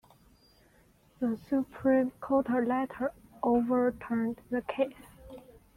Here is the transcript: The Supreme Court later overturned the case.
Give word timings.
The 1.19 1.37
Supreme 1.47 2.09
Court 2.21 2.47
later 2.65 3.11
overturned 3.43 4.41
the 4.49 4.63
case. 4.63 5.13